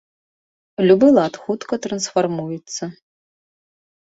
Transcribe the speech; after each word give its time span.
Любы 0.87 1.07
лад 1.17 1.33
хутка 1.43 1.73
трансфармуецца. 1.87 2.83